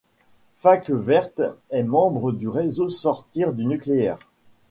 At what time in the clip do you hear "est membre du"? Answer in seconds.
1.69-2.47